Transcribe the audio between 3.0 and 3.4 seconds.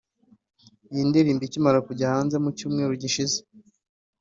gishize